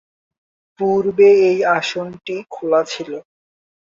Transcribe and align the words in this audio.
পূর্বে 0.79 1.29
এই 1.49 1.59
আসনটি 1.77 2.35
খোলা 2.49 2.81
ছিল। 2.83 3.11